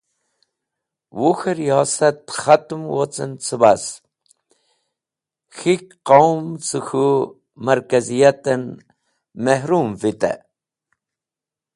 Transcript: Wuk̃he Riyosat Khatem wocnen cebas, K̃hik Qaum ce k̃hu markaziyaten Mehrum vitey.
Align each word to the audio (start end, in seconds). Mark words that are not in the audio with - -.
Wuk̃he 1.19 1.51
Riyosat 1.57 2.19
Khatem 2.41 2.83
wocnen 2.95 3.33
cebas, 3.45 3.83
K̃hik 5.55 5.85
Qaum 6.07 6.45
ce 6.65 6.79
k̃hu 6.85 7.07
markaziyaten 7.65 8.63
Mehrum 9.43 9.89
vitey. 10.01 10.37